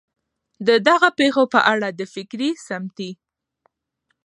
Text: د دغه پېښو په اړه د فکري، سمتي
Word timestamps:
د 0.67 0.69
دغه 0.87 1.09
پېښو 1.19 1.43
په 1.53 1.59
اړه 1.71 1.87
د 1.99 2.01
فکري، 2.13 2.49
سمتي 2.67 3.11